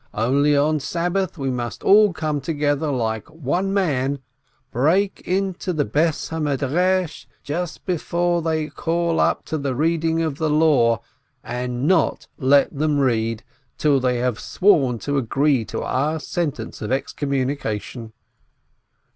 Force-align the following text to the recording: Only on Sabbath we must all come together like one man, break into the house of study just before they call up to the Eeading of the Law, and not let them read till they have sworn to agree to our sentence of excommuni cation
Only 0.15 0.57
on 0.57 0.79
Sabbath 0.79 1.37
we 1.37 1.51
must 1.51 1.83
all 1.83 2.11
come 2.11 2.41
together 2.41 2.89
like 2.89 3.27
one 3.29 3.71
man, 3.71 4.17
break 4.71 5.21
into 5.27 5.73
the 5.73 5.83
house 5.93 6.31
of 6.33 6.41
study 6.59 7.13
just 7.43 7.85
before 7.85 8.41
they 8.41 8.69
call 8.69 9.19
up 9.19 9.45
to 9.45 9.59
the 9.59 9.75
Eeading 9.75 10.23
of 10.25 10.39
the 10.39 10.49
Law, 10.49 11.01
and 11.43 11.85
not 11.87 12.25
let 12.39 12.75
them 12.75 12.97
read 12.97 13.43
till 13.77 13.99
they 13.99 14.17
have 14.17 14.39
sworn 14.39 14.97
to 14.97 15.19
agree 15.19 15.63
to 15.65 15.83
our 15.83 16.19
sentence 16.19 16.81
of 16.81 16.89
excommuni 16.89 17.55
cation 17.59 18.11